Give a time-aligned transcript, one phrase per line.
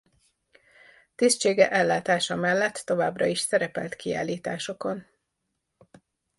[1.15, 5.05] Tisztsége ellátása mellett továbbra is szerepelt kiállításokon.